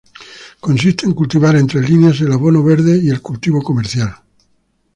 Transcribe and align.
Consiste 0.61 1.05
en 1.05 1.13
cultivar 1.13 1.55
entre 1.55 1.79
líneas 1.87 2.19
el 2.21 2.31
abono 2.31 2.63
verde 2.63 2.97
y 2.97 3.09
el 3.11 3.21
cultivo 3.21 3.61
comercial. 3.61 4.11